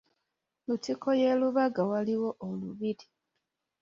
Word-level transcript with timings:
Lutikko 0.65 1.09
y’e 1.21 1.31
Rubaga 1.39 1.81
waaliwo 1.89 2.29
olubiri. 2.47 3.05